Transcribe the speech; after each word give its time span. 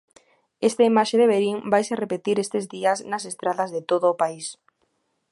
Esta 0.69 0.83
imaxe 0.91 1.15
de 1.19 1.29
Verín 1.33 1.57
vaise 1.73 1.99
repetir 2.03 2.37
estes 2.39 2.65
días 2.75 2.99
nas 3.11 3.23
estradas 3.31 3.69
de 3.75 3.81
todo 3.91 4.05
o 4.09 4.17
país. 4.21 4.47